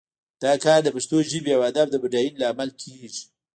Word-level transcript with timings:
دا 0.43 0.53
کار 0.63 0.79
د 0.83 0.87
پښتو 0.95 1.15
ژبې 1.31 1.51
او 1.55 1.61
ادب 1.69 1.87
د 1.91 1.95
بډاینې 2.03 2.39
لامل 2.41 2.69
کیږي 2.81 3.23